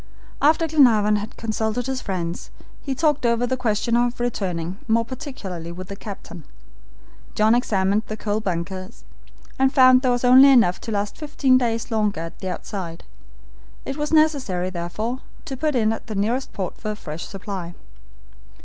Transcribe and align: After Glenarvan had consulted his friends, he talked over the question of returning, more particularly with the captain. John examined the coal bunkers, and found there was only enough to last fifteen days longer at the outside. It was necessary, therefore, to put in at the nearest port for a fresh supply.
After 0.41 0.65
Glenarvan 0.67 1.17
had 1.17 1.37
consulted 1.37 1.85
his 1.85 2.01
friends, 2.01 2.49
he 2.81 2.95
talked 2.95 3.23
over 3.23 3.45
the 3.45 3.55
question 3.55 3.95
of 3.95 4.19
returning, 4.19 4.79
more 4.87 5.05
particularly 5.05 5.71
with 5.71 5.89
the 5.89 5.95
captain. 5.95 6.43
John 7.35 7.53
examined 7.53 8.01
the 8.07 8.17
coal 8.17 8.39
bunkers, 8.39 9.03
and 9.59 9.71
found 9.71 10.01
there 10.01 10.09
was 10.09 10.25
only 10.25 10.49
enough 10.49 10.81
to 10.81 10.91
last 10.91 11.17
fifteen 11.19 11.55
days 11.59 11.91
longer 11.91 12.21
at 12.21 12.39
the 12.39 12.49
outside. 12.49 13.03
It 13.85 13.95
was 13.95 14.11
necessary, 14.11 14.71
therefore, 14.71 15.19
to 15.45 15.55
put 15.55 15.75
in 15.75 15.93
at 15.93 16.07
the 16.07 16.15
nearest 16.15 16.51
port 16.51 16.79
for 16.79 16.89
a 16.89 16.95
fresh 16.95 17.27
supply. 17.27 17.75